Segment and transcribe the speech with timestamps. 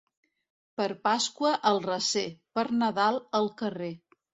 [0.81, 2.27] Per Pasqua, al recer,
[2.59, 3.97] per Nadal, al carrer.